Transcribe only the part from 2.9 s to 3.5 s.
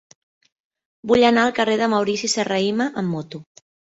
amb moto.